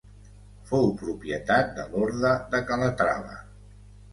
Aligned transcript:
Fou 0.69 0.87
propietat 1.01 1.69
de 1.77 1.85
l'Orde 1.91 2.35
de 2.55 2.63
Calatrava. 2.71 3.39